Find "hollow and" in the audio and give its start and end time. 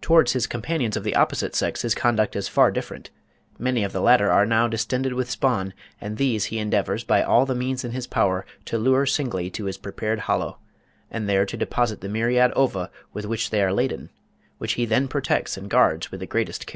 10.20-11.28